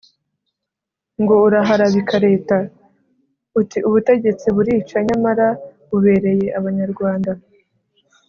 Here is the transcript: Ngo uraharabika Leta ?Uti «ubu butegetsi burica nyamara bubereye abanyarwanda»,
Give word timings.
Ngo 1.21 1.33
uraharabika 1.47 2.15
Leta 2.25 2.57
?Uti 3.59 3.77
«ubu 3.81 3.93
butegetsi 3.95 4.47
burica 4.55 4.97
nyamara 5.07 5.47
bubereye 5.89 6.47
abanyarwanda», 6.59 7.31